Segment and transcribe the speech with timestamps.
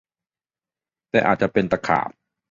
[1.11, 2.09] แต่อาจจะเป็นตะขาบ